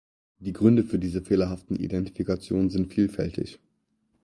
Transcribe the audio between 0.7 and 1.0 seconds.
für